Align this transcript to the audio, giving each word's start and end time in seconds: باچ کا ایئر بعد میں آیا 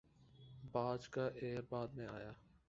باچ 0.71 1.07
کا 1.09 1.27
ایئر 1.35 1.61
بعد 1.69 1.87
میں 1.93 2.07
آیا 2.07 2.31